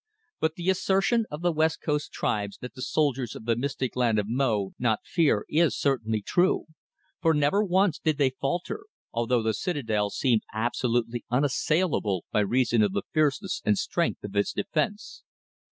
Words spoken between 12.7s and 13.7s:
of the fierceness